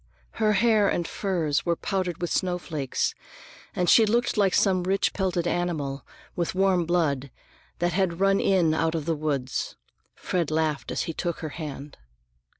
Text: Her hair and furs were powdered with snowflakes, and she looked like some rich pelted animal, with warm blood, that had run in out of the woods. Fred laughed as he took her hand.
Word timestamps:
Her 0.41 0.53
hair 0.53 0.87
and 0.89 1.07
furs 1.07 1.63
were 1.63 1.75
powdered 1.75 2.19
with 2.21 2.31
snowflakes, 2.31 3.13
and 3.75 3.87
she 3.87 4.03
looked 4.07 4.35
like 4.35 4.55
some 4.55 4.81
rich 4.81 5.13
pelted 5.13 5.45
animal, 5.45 6.03
with 6.35 6.55
warm 6.55 6.85
blood, 6.87 7.29
that 7.77 7.93
had 7.93 8.19
run 8.19 8.39
in 8.39 8.73
out 8.73 8.95
of 8.95 9.05
the 9.05 9.13
woods. 9.15 9.75
Fred 10.15 10.49
laughed 10.49 10.91
as 10.91 11.03
he 11.03 11.13
took 11.13 11.41
her 11.41 11.49
hand. 11.49 11.99